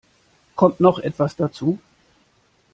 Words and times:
Kommt 0.55 0.79
noch 0.79 0.97
etwas 0.97 1.35
dazu? 1.35 1.77